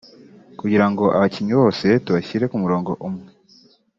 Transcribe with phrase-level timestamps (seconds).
[0.59, 3.25] kugira ngo abakinnyi bose tubashyire ku murongo umwe